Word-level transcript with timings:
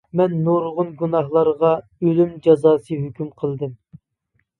مەن 0.19 0.31
نۇرغۇن 0.45 0.87
گۇناھكارلارغا 1.01 1.73
ئۆلۈم 2.07 2.31
جازاسى 2.47 2.99
ھۆكۈم 3.03 3.29
قىلدىم. 3.43 3.77